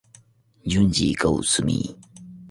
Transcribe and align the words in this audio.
Junji 0.71 1.09
Koizumi 1.21 1.77